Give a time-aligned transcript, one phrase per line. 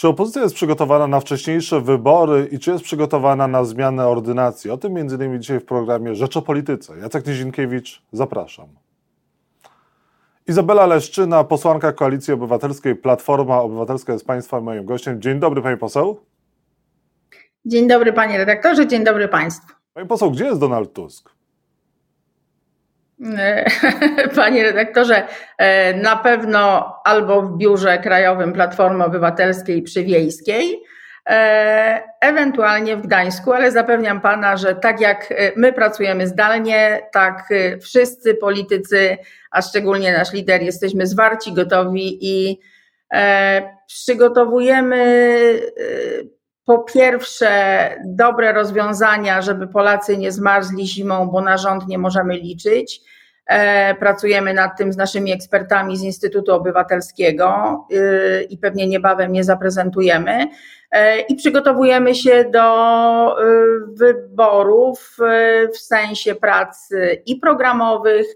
[0.00, 4.70] Czy opozycja jest przygotowana na wcześniejsze wybory i czy jest przygotowana na zmianę ordynacji?
[4.70, 6.98] O tym między innymi dzisiaj w programie Rzecz o Polityce.
[6.98, 8.66] Jacek Nizinkiewicz, zapraszam.
[10.48, 15.22] Izabela Leszczyna, posłanka Koalicji Obywatelskiej, Platforma Obywatelska jest Państwa moim gościem.
[15.22, 16.20] Dzień dobry, Pani Poseł.
[17.64, 19.74] Dzień dobry, Panie redaktorze, dzień dobry Państwu.
[19.94, 21.30] Pani Poseł, gdzie jest Donald Tusk?
[24.36, 25.26] Panie redaktorze,
[25.58, 30.82] e, na pewno albo w biurze krajowym Platformy Obywatelskiej przy Wiejskiej,
[31.30, 37.48] e, ewentualnie w Gdańsku, ale zapewniam pana, że tak jak e, my pracujemy zdalnie, tak
[37.80, 39.16] wszyscy politycy,
[39.50, 42.60] a szczególnie nasz lider, jesteśmy zwarci, gotowi i
[43.86, 45.60] przygotowujemy
[46.64, 47.50] po pierwsze
[48.04, 53.00] dobre rozwiązania, żeby Polacy nie zmarzli zimą, bo na rząd nie możemy liczyć.
[53.46, 59.44] E, pracujemy nad tym z naszymi ekspertami z Instytutu Obywatelskiego y, i pewnie niebawem je
[59.44, 60.48] zaprezentujemy.
[60.90, 63.46] E, I przygotowujemy się do y,
[63.86, 66.88] wyborów y, w sensie prac
[67.26, 68.26] i programowych,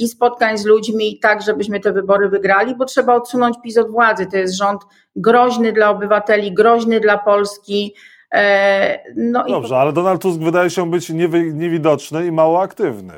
[0.00, 4.26] i spotkań z ludźmi, tak żebyśmy te wybory wygrali, bo trzeba odsunąć PiS od władzy.
[4.26, 4.82] To jest rząd
[5.16, 7.94] groźny dla obywateli, groźny dla Polski.
[8.34, 9.78] E, no Dobrze, i...
[9.78, 11.10] ale Donald Tusk wydaje się być
[11.52, 13.14] niewidoczny i mało aktywny.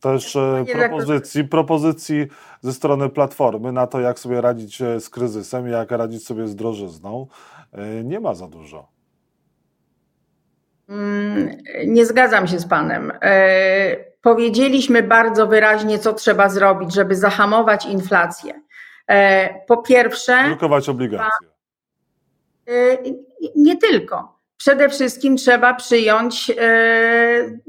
[0.00, 2.26] Też e, propozycji, propozycji
[2.60, 6.56] ze strony Platformy na to, jak sobie radzić e, z kryzysem, jak radzić sobie z
[6.56, 7.26] drożyzną,
[8.04, 8.88] nie ma za dużo.
[10.88, 11.50] Mm,
[11.86, 13.12] nie zgadzam się z Panem.
[14.22, 18.62] Powiedzieliśmy bardzo wyraźnie, co trzeba zrobić, żeby zahamować inflację.
[19.08, 20.44] E, po pierwsze.
[20.46, 21.48] Drukować obligacje.
[22.68, 22.98] E,
[23.56, 24.38] nie tylko.
[24.56, 27.60] Przede wszystkim trzeba przyjąć e,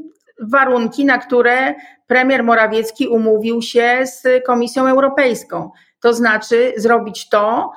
[0.42, 1.76] warunki, na które
[2.08, 5.72] premier Morawiecki umówił się z Komisją Europejską.
[6.00, 7.72] To znaczy zrobić to,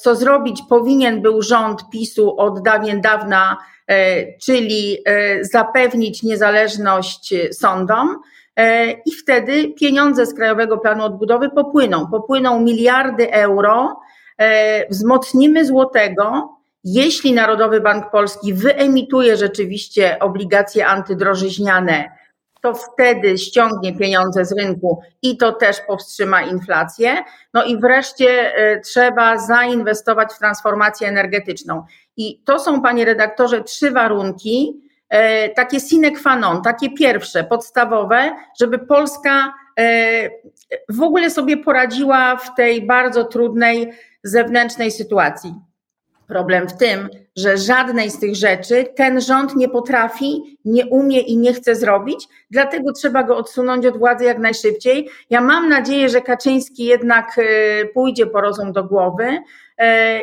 [0.00, 3.56] co zrobić powinien był rząd PiSu od dawien dawna,
[4.42, 4.98] czyli
[5.42, 8.16] zapewnić niezależność sądom
[8.60, 12.06] E, i wtedy pieniądze z Krajowego Planu Odbudowy popłyną.
[12.06, 14.00] Popłyną miliardy euro,
[14.38, 16.56] e, wzmocnimy złotego.
[16.84, 22.10] Jeśli Narodowy Bank Polski wyemituje rzeczywiście obligacje antydrożyźniane,
[22.62, 27.16] to wtedy ściągnie pieniądze z rynku i to też powstrzyma inflację.
[27.54, 31.84] No i wreszcie e, trzeba zainwestować w transformację energetyczną.
[32.16, 38.32] I to są, panie redaktorze, trzy warunki, E, takie sine qua non, takie pierwsze, podstawowe,
[38.60, 40.30] żeby Polska e,
[40.88, 43.92] w ogóle sobie poradziła w tej bardzo trudnej
[44.22, 45.54] zewnętrznej sytuacji.
[46.30, 51.36] Problem w tym, że żadnej z tych rzeczy ten rząd nie potrafi, nie umie i
[51.36, 55.08] nie chce zrobić, dlatego trzeba go odsunąć od władzy jak najszybciej.
[55.30, 57.42] Ja mam nadzieję, że Kaczyński jednak e,
[57.84, 59.38] pójdzie po rozum do głowy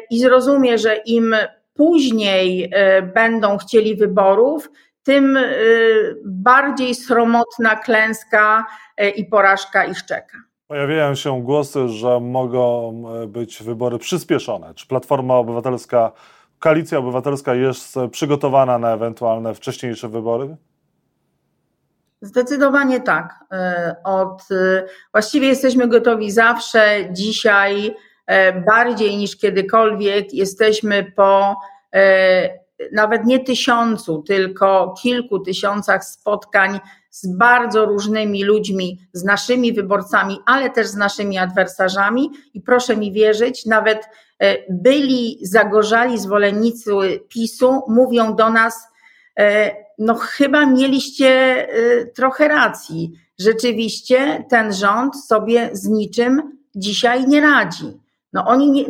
[0.10, 1.36] i zrozumie, że im
[1.74, 4.72] później e, będą chcieli wyborów,
[5.04, 5.38] tym
[6.26, 8.66] bardziej sromotna klęska
[9.16, 10.47] i porażka ich czeka.
[10.68, 12.94] Pojawiają się głosy, że mogą
[13.28, 14.74] być wybory przyspieszone.
[14.74, 16.12] Czy Platforma Obywatelska,
[16.60, 20.56] Koalicja Obywatelska jest przygotowana na ewentualne wcześniejsze wybory?
[22.22, 23.46] Zdecydowanie tak.
[24.04, 24.44] Od,
[25.12, 27.10] właściwie jesteśmy gotowi zawsze.
[27.12, 27.96] Dzisiaj
[28.28, 31.56] E, bardziej niż kiedykolwiek jesteśmy po
[31.94, 32.60] e,
[32.92, 36.80] nawet nie tysiącu, tylko kilku tysiącach spotkań
[37.22, 42.30] z bardzo różnymi ludźmi, z naszymi wyborcami, ale też z naszymi adwersarzami.
[42.54, 46.92] I proszę mi wierzyć, nawet e, byli zagorzali zwolennicy
[47.30, 48.88] PiSu mówią do nas,
[49.98, 51.68] no chyba mieliście
[52.16, 53.12] trochę racji.
[53.40, 58.00] Rzeczywiście ten rząd sobie z niczym dzisiaj nie radzi.
[58.34, 58.86] No oni nie,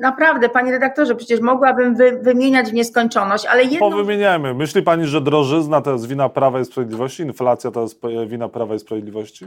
[0.00, 3.90] naprawdę, panie redaktorze, przecież mogłabym wy, wymieniać w nieskończoność, ale jedno...
[3.90, 4.54] Powymieniajmy.
[4.54, 7.22] Myśli pani, że drożyzna to jest wina Prawa i Sprawiedliwości?
[7.22, 9.44] Inflacja to jest wina Prawa i Sprawiedliwości?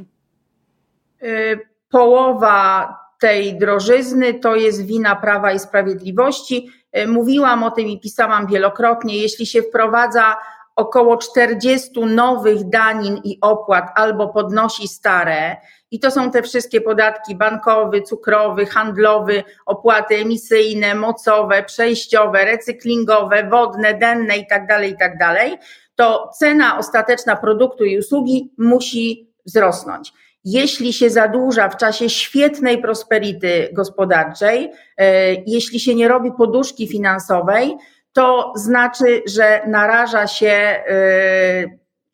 [1.24, 6.70] Y, połowa tej drożyzny to jest wina Prawa i Sprawiedliwości.
[6.98, 9.18] Y, mówiłam o tym i pisałam wielokrotnie.
[9.18, 10.36] Jeśli się wprowadza
[10.76, 15.58] około 40 nowych danin i opłat albo podnosi stare,
[15.92, 23.94] i to są te wszystkie podatki bankowy, cukrowy, handlowy, opłaty emisyjne, mocowe, przejściowe, recyklingowe, wodne,
[23.94, 25.60] denne itd., tak itd., tak
[25.96, 30.14] to cena ostateczna produktu i usługi musi wzrosnąć.
[30.46, 37.78] Jeśli się zadłuża w czasie świetnej prosperity gospodarczej, e, jeśli się nie robi poduszki finansowej,
[38.16, 40.84] to znaczy, że naraża się e,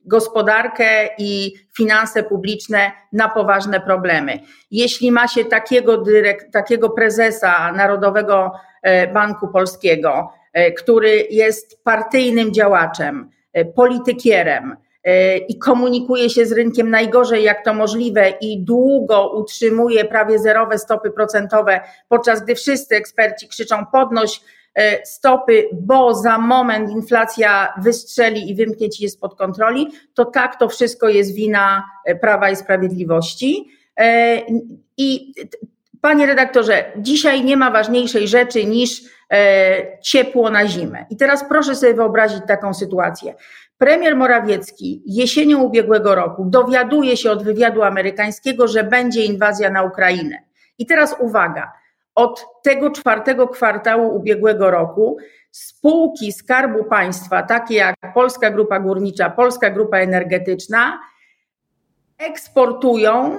[0.05, 4.39] gospodarkę i finanse publiczne na poważne problemy.
[4.71, 8.51] Jeśli ma się takiego, dyrekt, takiego prezesa Narodowego
[9.13, 10.31] Banku Polskiego,
[10.77, 13.29] który jest partyjnym działaczem,
[13.75, 14.75] politykierem,
[15.47, 21.11] i komunikuje się z rynkiem najgorzej, jak to możliwe, i długo utrzymuje prawie zerowe stopy
[21.11, 24.60] procentowe, podczas gdy wszyscy eksperci krzyczą podnoś E,
[25.03, 30.69] stopy, bo za moment inflacja wystrzeli i wymknie ci je spod kontroli, to tak to
[30.69, 33.71] wszystko jest wina e, Prawa i Sprawiedliwości.
[33.99, 34.41] E,
[34.97, 35.33] I
[36.01, 39.01] panie redaktorze, dzisiaj nie ma ważniejszej rzeczy niż
[40.01, 41.05] ciepło na zimę.
[41.09, 43.35] I teraz proszę sobie wyobrazić taką sytuację.
[43.77, 50.37] Premier Morawiecki jesienią ubiegłego roku dowiaduje się od wywiadu amerykańskiego, że będzie inwazja na Ukrainę.
[50.77, 51.71] I teraz uwaga,
[52.15, 55.17] od tego czwartego kwartału ubiegłego roku
[55.51, 60.99] spółki Skarbu Państwa, takie jak Polska Grupa Górnicza, Polska Grupa Energetyczna,
[62.17, 63.37] eksportują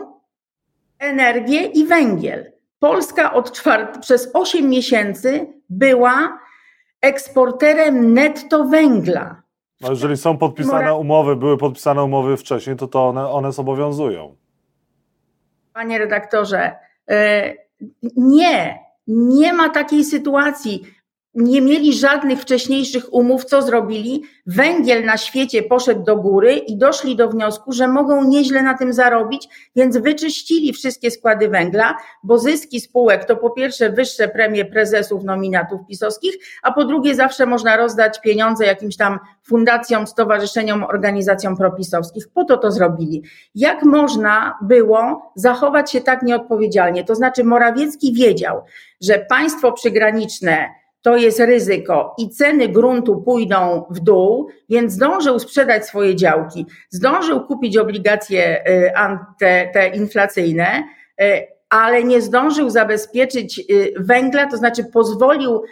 [0.98, 2.52] energię i węgiel.
[2.78, 6.38] Polska od czwart- przez 8 miesięcy była
[7.00, 9.42] eksporterem netto węgla.
[9.80, 14.36] No jeżeli są podpisane umowy, były podpisane umowy wcześniej, to, to one, one zobowiązują.
[15.72, 16.76] Panie redaktorze,
[17.10, 17.54] e,
[18.17, 20.82] nie, nie ma takiej sytuacji
[21.34, 24.23] nie mieli żadnych wcześniejszych umów, co zrobili?
[24.46, 28.93] Węgiel na świecie poszedł do góry i doszli do wniosku, że mogą nieźle na tym
[28.93, 35.25] zarobić, więc wyczyścili wszystkie składy węgla, bo zyski spółek to po pierwsze wyższe premie prezesów,
[35.25, 42.29] nominatów pisowskich, a po drugie zawsze można rozdać pieniądze jakimś tam fundacjom, stowarzyszeniom, organizacjom propisowskich.
[42.34, 43.23] Po to to zrobili.
[43.55, 47.05] Jak można było zachować się tak nieodpowiedzialnie?
[47.05, 48.62] To znaczy Morawiecki wiedział,
[49.00, 55.87] że państwo przygraniczne to jest ryzyko i ceny gruntu pójdą w dół, więc zdążył sprzedać
[55.87, 58.93] swoje działki, zdążył kupić obligacje y,
[59.38, 60.84] te, te inflacyjne,
[61.22, 61.25] y,
[61.70, 65.62] ale nie zdążył zabezpieczyć y, węgla, to znaczy pozwolił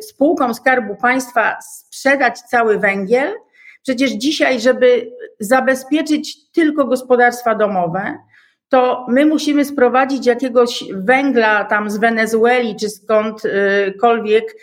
[0.00, 3.34] spółkom Skarbu Państwa sprzedać cały węgiel.
[3.82, 5.10] Przecież dzisiaj, żeby
[5.40, 8.18] zabezpieczyć tylko gospodarstwa domowe,
[8.68, 14.56] to my musimy sprowadzić jakiegoś węgla tam z Wenezueli czy skądkolwiek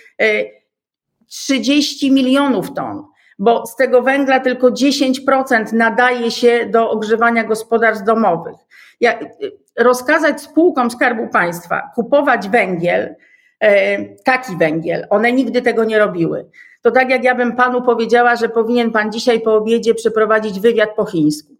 [1.27, 3.03] 30 y, milionów ton,
[3.39, 8.55] bo z tego węgla tylko 10% nadaje się do ogrzewania gospodarstw domowych.
[9.03, 13.15] Y, rozkazać spółkom Skarbu Państwa kupować węgiel,
[13.63, 16.49] y, taki węgiel, one nigdy tego nie robiły.
[16.81, 20.89] To tak jak ja bym panu powiedziała, że powinien pan dzisiaj po obiedzie przeprowadzić wywiad
[20.95, 21.55] po chińsku.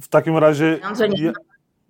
[0.00, 0.78] W takim razie.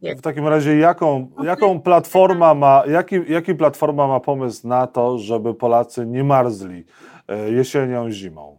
[0.02, 5.54] W takim razie jaką, jaką platforma ma, jaki, jaki platforma ma pomysł na to, żeby
[5.54, 6.84] Polacy nie marzli
[7.28, 8.58] e, jesienią, zimą?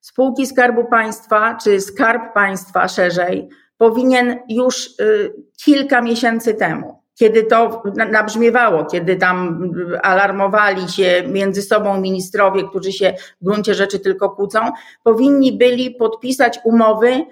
[0.00, 3.48] Spółki Skarbu Państwa, czy Skarb Państwa szerzej,
[3.78, 5.32] powinien już y,
[5.64, 9.70] kilka miesięcy temu, kiedy to nabrzmiewało, kiedy tam
[10.02, 14.58] alarmowali się między sobą ministrowie, którzy się w gruncie rzeczy tylko kłócą,
[15.02, 17.26] powinni byli podpisać umowy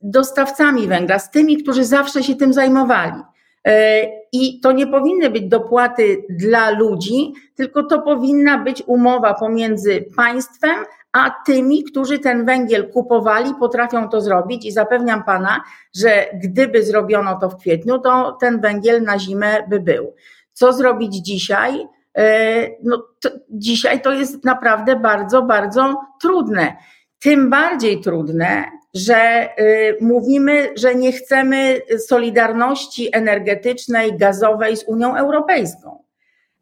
[0.00, 3.22] dostawcami węgla, z tymi, którzy zawsze się tym zajmowali.
[3.66, 4.02] E,
[4.32, 10.84] I to nie powinny być dopłaty dla ludzi, tylko to powinna być umowa pomiędzy państwem
[11.12, 15.62] a tymi, którzy ten węgiel kupowali, potrafią to zrobić i zapewniam pana,
[15.96, 20.14] że gdyby zrobiono to w kwietniu, to ten węgiel na zimę by był.
[20.52, 21.86] Co zrobić dzisiaj?
[22.18, 26.76] E, no, to dzisiaj to jest naprawdę bardzo, bardzo trudne.
[27.18, 28.64] Tym bardziej trudne,
[28.98, 35.98] że y, mówimy, że nie chcemy solidarności energetycznej, gazowej z Unią Europejską.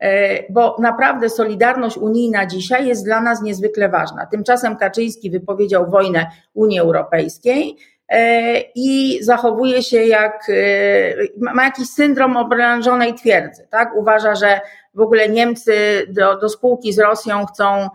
[0.04, 0.06] Y,
[0.50, 4.26] bo naprawdę solidarność unijna dzisiaj jest dla nas niezwykle ważna.
[4.26, 7.76] Tymczasem Kaczyński wypowiedział wojnę Unii Europejskiej
[8.12, 8.16] y,
[8.74, 10.50] i zachowuje się jak,
[11.36, 13.96] ma jakiś syndrom obrężonej twierdzy, tak?
[13.96, 14.60] Uważa, że
[14.94, 15.72] w ogóle Niemcy
[16.08, 17.88] do, do spółki z Rosją chcą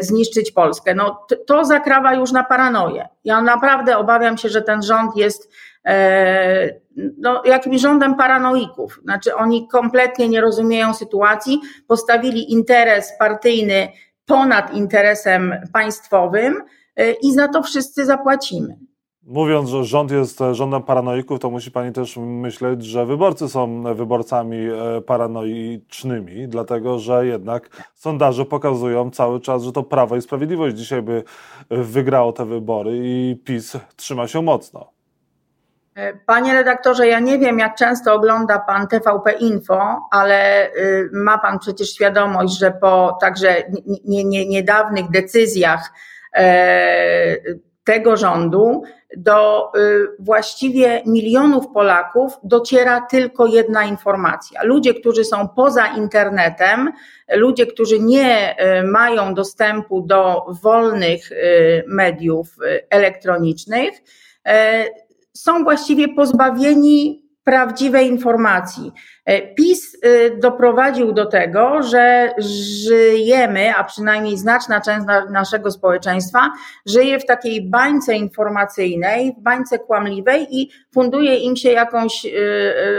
[0.00, 0.94] zniszczyć Polskę.
[0.94, 3.08] No, to zakrawa już na paranoję.
[3.24, 5.50] Ja naprawdę obawiam się, że ten rząd jest
[5.86, 6.80] e,
[7.18, 9.00] no, jakimś rządem paranoików.
[9.02, 13.88] Znaczy, oni kompletnie nie rozumieją sytuacji, postawili interes partyjny
[14.26, 16.62] ponad interesem państwowym
[16.96, 18.76] e, i za to wszyscy zapłacimy.
[19.26, 24.56] Mówiąc, że rząd jest rządem paranoików, to musi pani też myśleć, że wyborcy są wyborcami
[24.56, 31.02] e, paranoicznymi, dlatego że jednak sondaże pokazują cały czas, że to Prawo i Sprawiedliwość dzisiaj
[31.02, 31.24] by
[31.70, 34.94] wygrało te wybory i PiS trzyma się mocno.
[35.94, 41.38] E, panie redaktorze, ja nie wiem, jak często ogląda pan TVP Info, ale y, ma
[41.38, 43.62] pan przecież świadomość, że po także
[44.48, 45.92] niedawnych decyzjach
[46.36, 47.36] e,
[47.84, 48.82] tego rządu
[49.16, 54.62] do y, właściwie milionów Polaków dociera tylko jedna informacja.
[54.62, 56.92] Ludzie, którzy są poza internetem,
[57.34, 62.56] ludzie, którzy nie y, mają dostępu do wolnych y, mediów
[62.90, 64.02] elektronicznych,
[65.32, 68.92] są właściwie pozbawieni prawdziwej informacji.
[69.24, 76.52] E, PiS e, doprowadził do tego, że żyjemy, a przynajmniej znaczna część naszego społeczeństwa
[76.86, 82.30] żyje w takiej bańce informacyjnej, w bańce kłamliwej i funduje im się jakąś e,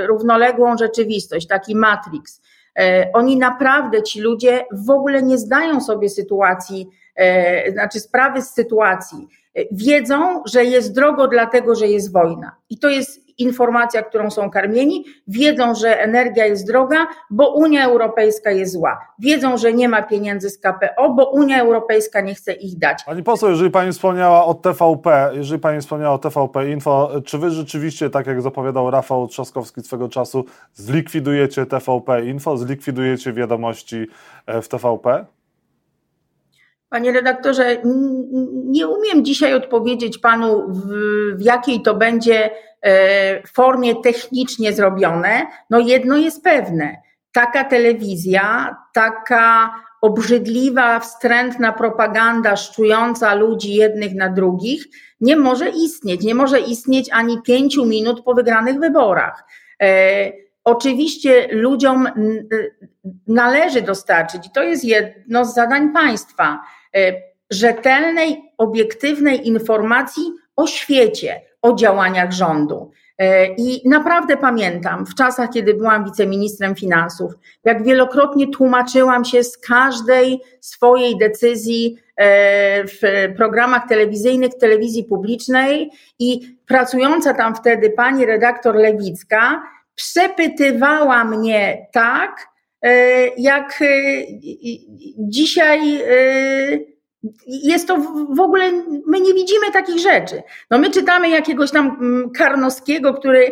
[0.08, 2.42] równoległą rzeczywistość, taki matrix.
[3.14, 6.90] Oni naprawdę, ci ludzie, w ogóle nie zdają sobie sytuacji,
[7.74, 9.28] znaczy sprawy z sytuacji.
[9.72, 12.56] Wiedzą, że jest drogo, dlatego że jest wojna.
[12.70, 18.52] I to jest informacja, którą są karmieni, wiedzą, że energia jest droga, bo Unia Europejska
[18.52, 18.98] jest zła.
[19.20, 23.04] Wiedzą, że nie ma pieniędzy z KPO, bo Unia Europejska nie chce ich dać.
[23.06, 27.52] Pani poseł, jeżeli Pani wspomniała o TVP, jeżeli Pani wspomniała o TVP Info, czy Wy
[27.52, 34.08] rzeczywiście, tak jak zapowiadał Rafał Trzaskowski swego czasu, zlikwidujecie TVP Info, zlikwidujecie wiadomości
[34.46, 35.26] e, w TVP?
[36.96, 37.78] Panie redaktorze,
[38.66, 40.82] nie umiem dzisiaj odpowiedzieć panu, w,
[41.38, 42.50] w, jakiej to będzie
[42.82, 45.48] e, formie technicznie zrobione.
[45.70, 46.96] No jedno jest pewne.
[47.32, 54.86] Taka telewizja, taka obrzydliwa, wstrętna propaganda szczująca ludzi jednych na drugich
[55.22, 56.22] nie może istnieć.
[56.22, 59.44] Nie może istnieć ani pięciu minut po wygranych wyborach.
[59.82, 60.32] E,
[60.64, 62.08] oczywiście ludziom
[63.28, 66.60] należy dostarczyć, i to jest jedno z zadań państwa,
[67.50, 70.24] rzetelnej, obiektywnej informacji
[70.56, 72.92] o świecie, o działaniach rządu.
[73.18, 77.34] E, I naprawdę pamiętam w czasach, kiedy byłam wiceministrem finansów,
[77.64, 83.00] jak wielokrotnie tłumaczyłam się z każdej swojej decyzji e, w
[83.38, 89.64] programach telewizyjnych telewizji publicznej i pracująca tam wtedy pani redaktor Lewicka
[89.96, 92.48] przepytywała mnie tak,
[93.38, 93.86] jak e,
[95.18, 96.96] dzisiaj e,
[97.48, 97.98] jest to
[98.36, 98.72] w ogóle,
[99.08, 100.44] my nie widzimy takich rzeczy.
[100.72, 103.52] No my czytamy jakiegoś tam mm, Karnowskiego, który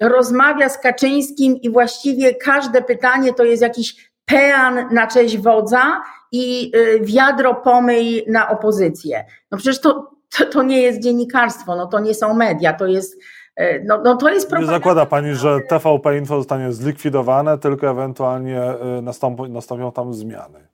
[0.00, 6.02] rozmawia z Kaczyńskim i właściwie każde pytanie to jest jakiś pean na cześć wodza
[6.32, 9.24] i wiadro pomyj na opozycję.
[9.50, 13.18] No przecież to, to, to nie jest dziennikarstwo, no to nie są media, to jest
[13.20, 13.37] E,
[13.84, 19.02] no, no to jest Nie zakłada Pani, że TVP Info zostanie zlikwidowane, tylko ewentualnie e,
[19.02, 20.68] nastąpią, nastąpią tam zmiany.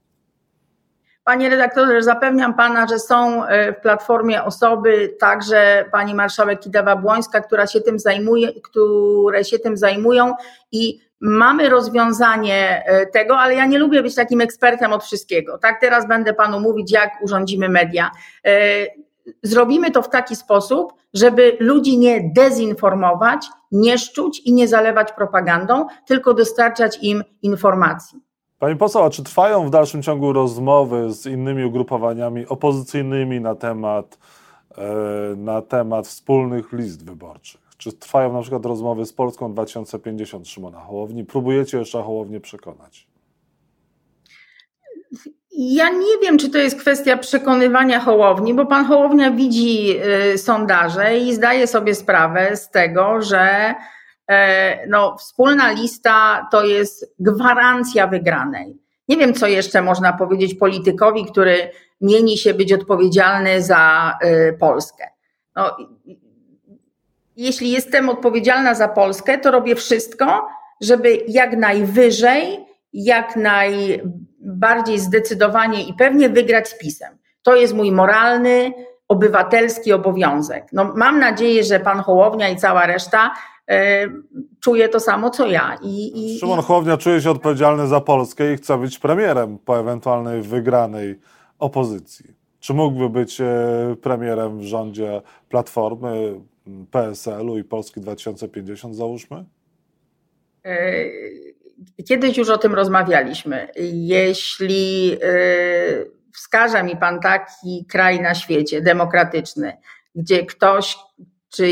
[1.24, 7.66] Panie redaktorze, zapewniam Pana, że są e, w Platformie osoby, także Pani Marszałek Kidawa-Błońska, która
[7.66, 10.34] się tym zajmuje, które się tym zajmują
[10.72, 15.58] i mamy rozwiązanie tego, ale ja nie lubię być takim ekspertem od wszystkiego.
[15.58, 18.10] Tak, teraz będę Panu mówić, jak urządzimy media
[19.42, 25.86] zrobimy to w taki sposób, żeby ludzi nie dezinformować, nie szczuć i nie zalewać propagandą,
[26.06, 28.20] tylko dostarczać im informacji.
[28.58, 34.18] Pani poseł, a czy trwają w dalszym ciągu rozmowy z innymi ugrupowaniami opozycyjnymi na temat,
[34.78, 37.60] e, na temat wspólnych list wyborczych?
[37.78, 41.24] Czy trwają na przykład rozmowy z Polską 2050 Szymona Hołowni?
[41.24, 43.06] Próbujecie jeszcze Hołownię przekonać?
[45.56, 49.96] Ja nie wiem, czy to jest kwestia przekonywania Hołowni, bo pan Hołownia widzi
[50.32, 53.74] y, sondaże i zdaje sobie sprawę z tego, że
[54.28, 58.76] e, no, wspólna lista to jest gwarancja wygranej.
[59.08, 61.70] Nie wiem, co jeszcze można powiedzieć politykowi, który
[62.00, 65.04] mieni się być odpowiedzialny za y, Polskę.
[65.56, 65.76] No,
[67.36, 70.48] jeśli jestem odpowiedzialna za Polskę, to robię wszystko,
[70.80, 74.02] żeby jak najwyżej, jak naj
[74.44, 77.18] bardziej zdecydowanie i pewnie wygrać z PiSem.
[77.42, 78.72] To jest mój moralny,
[79.08, 80.66] obywatelski obowiązek.
[80.72, 83.34] No, mam nadzieję, że pan Hołownia i cała reszta
[83.68, 84.08] e,
[84.60, 85.78] czuje to samo co ja.
[85.82, 90.42] I, i, Szymon Hołownia czuje się odpowiedzialny za Polskę i chce być premierem po ewentualnej
[90.42, 91.20] wygranej
[91.58, 92.34] opozycji.
[92.60, 93.46] Czy mógłby być e,
[94.02, 96.40] premierem w rządzie Platformy,
[96.90, 99.44] PSL-u i Polski 2050, załóżmy?
[100.64, 101.04] E,
[102.08, 103.68] Kiedyś już o tym rozmawialiśmy.
[103.92, 109.76] Jeśli y, wskaże mi Pan taki kraj na świecie demokratyczny,
[110.14, 110.96] gdzie ktoś,
[111.48, 111.68] czy,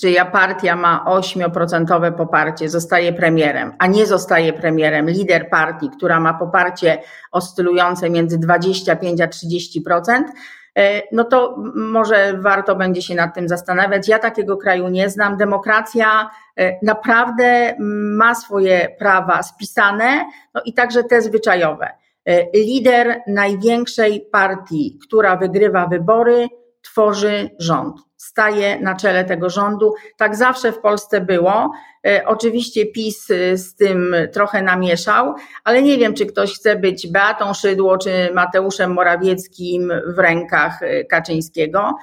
[0.00, 6.34] czyja partia ma 8% poparcie, zostaje premierem, a nie zostaje premierem lider partii, która ma
[6.34, 10.63] poparcie oscylujące między 25 a 30%, E,
[11.12, 14.08] no to może warto będzie się nad tym zastanawiać.
[14.08, 15.36] Ja takiego kraju nie znam.
[15.36, 17.76] Demokracja e, naprawdę
[18.16, 21.90] ma swoje prawa spisane, no i także te zwyczajowe.
[22.24, 26.48] E, lider największej partii, która wygrywa wybory,
[26.82, 29.94] tworzy rząd staje na czele tego rządu.
[30.16, 31.70] Tak zawsze w Polsce było.
[32.06, 35.34] E, oczywiście PiS e, z tym trochę namieszał,
[35.64, 41.04] ale nie wiem, czy ktoś chce być Beatą Szydło czy Mateuszem Morawieckim w rękach e,
[41.04, 41.96] Kaczyńskiego.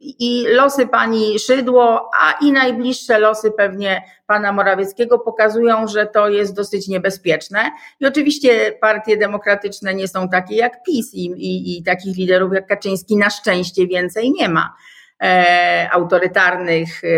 [0.00, 6.54] I losy pani Szydło, a i najbliższe losy pewnie pana Morawieckiego pokazują, że to jest
[6.54, 7.70] dosyć niebezpieczne.
[8.00, 12.66] I oczywiście partie demokratyczne nie są takie jak PiS i, i, i takich liderów jak
[12.66, 14.74] Kaczyński na szczęście więcej nie ma.
[15.22, 17.08] E, autorytarnych e,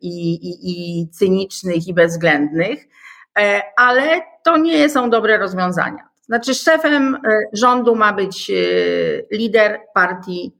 [0.00, 2.88] i, i, i cynicznych i bezwzględnych,
[3.38, 6.08] e, ale to nie są dobre rozwiązania.
[6.22, 7.18] Znaczy, szefem
[7.52, 8.52] rządu ma być
[9.32, 10.52] lider partii,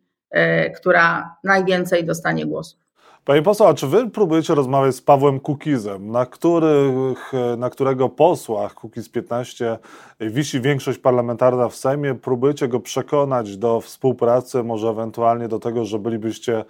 [0.77, 2.84] która najwięcej dostanie głosów.
[3.25, 8.75] Panie poseł, a czy wy próbujecie rozmawiać z Pawłem Kukizem, na, których, na którego posłach
[8.75, 9.79] Kukiz 15
[10.21, 12.15] wisi większość parlamentarna w Sejmie?
[12.15, 16.65] Próbujecie go przekonać do współpracy, może ewentualnie do tego, że bylibyście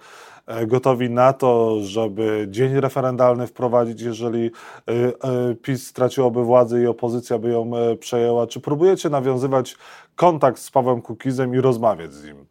[0.47, 6.87] e, gotowi na to, żeby dzień referendalny wprowadzić, jeżeli e, e, PiS straciłoby władzę i
[6.87, 8.47] opozycja by ją przejęła?
[8.47, 9.77] Czy próbujecie nawiązywać
[10.15, 12.44] kontakt z Pawłem Kukizem i rozmawiać z nim?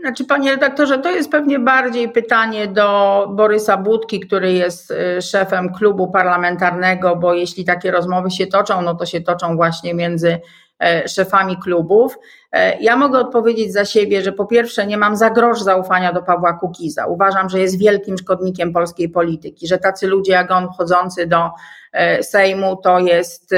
[0.00, 5.72] Znaczy, panie redaktorze, to jest pewnie bardziej pytanie do Borysa Budki, który jest y, szefem
[5.72, 10.40] klubu parlamentarnego, bo jeśli takie rozmowy się toczą, no to się toczą właśnie między
[10.82, 12.18] e, szefami klubów.
[12.52, 16.22] E, ja mogę odpowiedzieć za siebie, że po pierwsze nie mam za grosz zaufania do
[16.22, 17.06] Pawła Kukiza.
[17.06, 21.50] Uważam, że jest wielkim szkodnikiem polskiej polityki, że tacy ludzie jak on wchodzący do
[21.92, 23.54] e, Sejmu to jest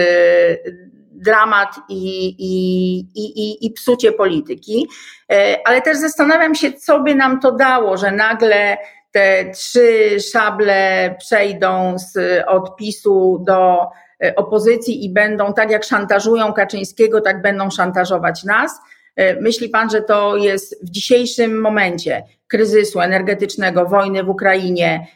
[1.15, 4.89] dramat i, i, i, i psucie polityki,
[5.33, 8.77] e, ale też zastanawiam się, co by nam to dało, że nagle
[9.11, 13.79] te trzy szable przejdą z odpisu do
[14.25, 18.81] e, opozycji i będą tak jak szantażują Kaczyńskiego, tak będą szantażować nas.
[19.17, 25.07] E, myśli pan, że to jest w dzisiejszym momencie kryzysu energetycznego, wojny w Ukrainie,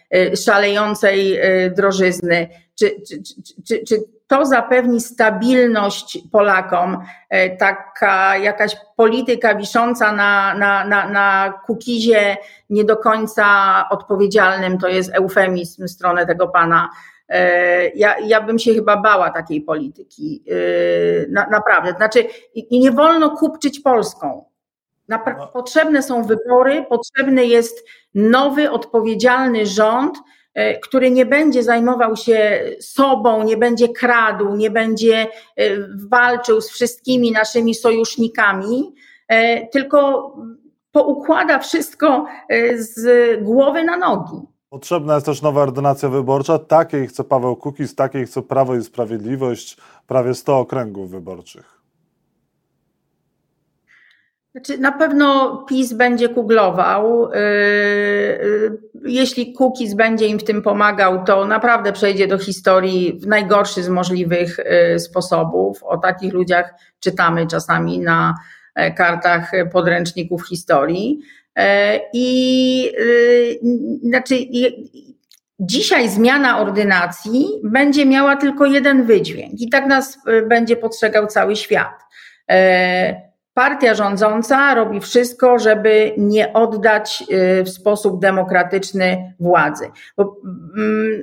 [0.44, 1.40] szalejącej
[1.76, 2.48] drożyzny,
[2.78, 3.22] czy, czy,
[3.68, 6.99] czy, czy, to zapewni stabilność Polakom,
[7.30, 12.37] e, taka jakaś polityka wisząca na, na, na, na kukizie
[12.70, 13.44] nie do końca
[13.90, 16.90] odpowiedzialnym, to jest eufemizm w stronę tego pana.
[17.29, 20.44] E, ja, ja bym się chyba bała takiej polityki.
[20.50, 21.92] E, na, naprawdę.
[21.92, 22.24] Znaczy,
[22.55, 24.44] i nie wolno kupczyć Polską.
[25.09, 25.18] No.
[25.53, 30.18] Potrzebne są wybory, potrzebny jest nowy, odpowiedzialny rząd,
[30.83, 35.71] który nie będzie zajmował się sobą, nie będzie kradł, nie będzie e,
[36.09, 38.95] walczył z wszystkimi naszymi sojusznikami,
[39.29, 40.33] e, tylko
[40.92, 42.27] poukłada wszystko
[42.77, 43.05] z
[43.42, 44.47] głowy na nogi.
[44.69, 46.59] Potrzebna jest też nowa ordynacja wyborcza.
[46.59, 51.75] Takiej chce Paweł Kukiz, takiej chce Prawo i Sprawiedliwość, prawie 100 okręgów wyborczych.
[54.57, 57.33] Znaczy, na pewno PiS będzie kuglował.
[57.33, 63.27] Y, y, jeśli Kukiz będzie im w tym pomagał, to naprawdę przejdzie do historii w
[63.27, 65.83] najgorszy z możliwych y, sposobów.
[65.83, 68.35] O takich ludziach czytamy czasami na
[68.75, 71.21] e, kartach podręczników historii.
[71.57, 72.92] E, I
[74.03, 74.35] znaczy,
[75.61, 82.01] dzisiaj zmiana ordynacji będzie miała tylko jeden wydźwięk, i tak nas będzie postrzegał cały świat
[82.51, 89.90] e, Partia rządząca robi wszystko, żeby nie oddać y, w sposób demokratyczny władzy.
[90.16, 90.37] Bo
[90.77, 91.23] mm,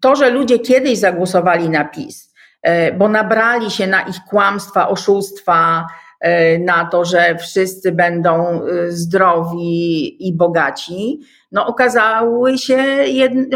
[0.00, 2.34] to, że ludzie kiedyś zagłosowali na PiS,
[2.66, 5.86] y, bo nabrali się na ich kłamstwa, oszustwa,
[6.24, 11.20] y, na to, że wszyscy będą zdrowi i bogaci,
[11.52, 12.84] no okazały się,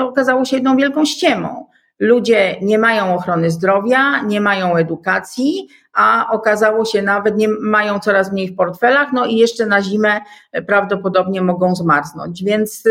[0.00, 1.69] okazało się jedną wielką ściemą.
[2.00, 8.32] Ludzie nie mają ochrony zdrowia, nie mają edukacji, a okazało się nawet nie mają coraz
[8.32, 10.20] mniej w portfelach, no i jeszcze na zimę
[10.66, 12.44] prawdopodobnie mogą zmarznąć.
[12.44, 12.84] Więc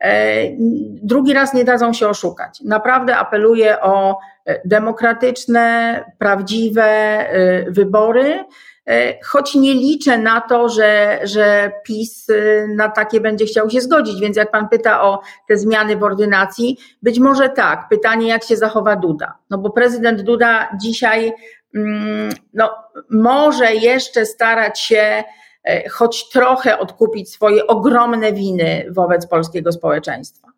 [0.00, 0.48] e,
[1.02, 2.60] drugi raz nie dadzą się oszukać.
[2.60, 4.18] Naprawdę apeluję o
[4.64, 8.44] demokratyczne, prawdziwe e, wybory
[9.24, 14.20] choć nie liczę na to, że, że PiS e, na takie będzie chciał się zgodzić.
[14.20, 17.88] Więc jak pan pyta o te zmiany w ordynacji, być może tak.
[17.88, 19.34] Pytanie, jak się zachowa Duda.
[19.50, 21.32] No bo prezydent Duda dzisiaj
[21.74, 22.70] mm, no,
[23.10, 25.24] może jeszcze starać się
[25.64, 30.48] e, choć trochę odkupić swoje ogromne winy wobec polskiego społeczeństwa.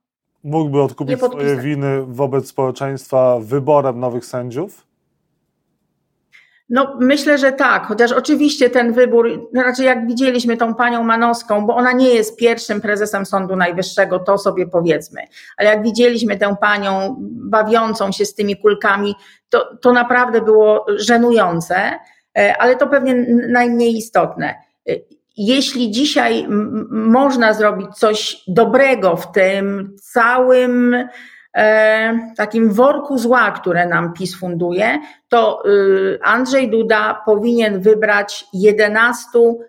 [0.45, 4.87] Mógłby odkupić swoje winy wobec społeczeństwa wyborem nowych sędziów?
[6.69, 11.77] No, myślę, że tak, chociaż oczywiście ten wybór, raczej jak widzieliśmy tą panią Manowską, bo
[11.77, 15.21] ona nie jest pierwszym prezesem Sądu Najwyższego, to sobie powiedzmy,
[15.57, 19.15] ale jak widzieliśmy tę panią bawiącą się z tymi kulkami,
[19.49, 21.77] to, to naprawdę było żenujące,
[22.39, 23.15] e, ale to pewnie
[23.49, 24.55] najmniej istotne.
[25.37, 26.47] Jeśli dzisiaj
[26.91, 31.09] można zrobić coś dobrego w tym całym e,
[32.37, 39.29] takim worku zła, które nam PiS funduje, to y, Andrzej Duda powinien wybrać 11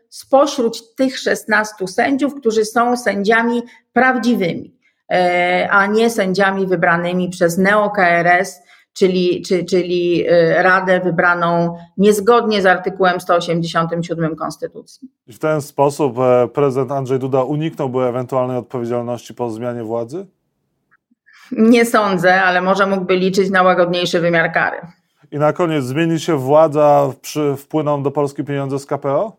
[0.10, 3.62] spośród tych 16 sędziów, którzy są sędziami
[3.94, 4.76] prawdziwymi,
[5.12, 8.60] e, a nie sędziami wybranymi przez neo-KRS,
[8.94, 15.10] czyli, czy, czyli y, Radę wybraną niezgodnie z artykułem 187 Konstytucji.
[15.28, 20.26] W ten sposób e, prezydent Andrzej Duda uniknąłby ewentualnej odpowiedzialności po zmianie władzy?
[21.52, 24.78] Nie sądzę, ale może mógłby liczyć na łagodniejszy wymiar kary.
[25.32, 29.38] I na koniec, zmieni się władza, przy, wpłyną do Polski pieniądze z KPO?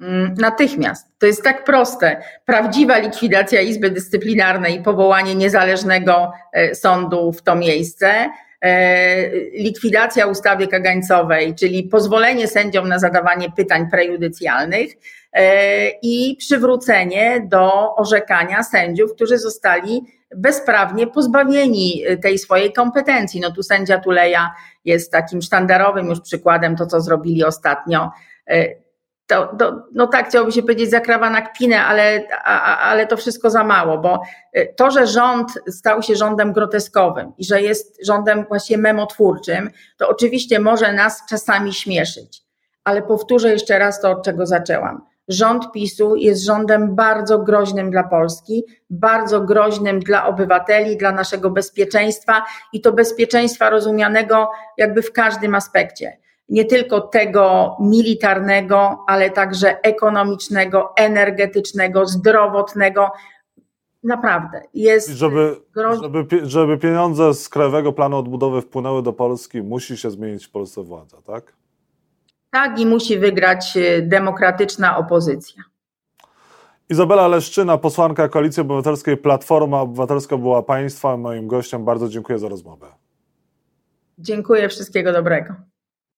[0.00, 1.06] Mm, natychmiast.
[1.18, 2.22] To jest tak proste.
[2.44, 10.68] Prawdziwa likwidacja Izby Dyscyplinarnej i powołanie niezależnego e, sądu w to miejsce, e, likwidacja ustawy
[10.68, 14.92] kagańcowej, czyli pozwolenie sędziom na zadawanie pytań prejudycjalnych
[16.02, 20.02] i przywrócenie do orzekania sędziów, którzy zostali
[20.36, 23.40] bezprawnie pozbawieni tej swojej kompetencji.
[23.40, 28.10] No tu sędzia Tuleja jest takim sztandarowym już przykładem to, co zrobili ostatnio
[29.26, 33.50] to, to, no tak, chciałoby się powiedzieć zakrawa na kpinę, ale, a, ale to wszystko
[33.50, 34.22] za mało, bo
[34.76, 40.60] to, że rząd stał się rządem groteskowym i że jest rządem właśnie memotwórczym, to oczywiście
[40.60, 42.42] może nas czasami śmieszyć.
[42.84, 45.06] Ale powtórzę jeszcze raz to, od czego zaczęłam.
[45.28, 52.44] Rząd PiSu jest rządem bardzo groźnym dla Polski, bardzo groźnym dla obywateli, dla naszego bezpieczeństwa
[52.72, 60.92] i to bezpieczeństwa rozumianego jakby w każdym aspekcie nie tylko tego militarnego, ale także ekonomicznego,
[60.96, 63.10] energetycznego, zdrowotnego.
[64.02, 65.08] Naprawdę jest.
[65.08, 65.56] Żeby,
[66.02, 70.82] żeby, żeby pieniądze z Krajowego Planu Odbudowy wpłynęły do Polski, musi się zmienić w Polsce
[70.82, 71.52] władza, tak?
[72.54, 75.62] Tak, i musi wygrać y, demokratyczna opozycja.
[76.90, 81.84] Izabela Leszczyna, posłanka Koalicji Obywatelskiej Platforma Obywatelska była Państwa moim gościem.
[81.84, 82.86] Bardzo dziękuję za rozmowę.
[84.18, 85.54] Dziękuję, wszystkiego dobrego.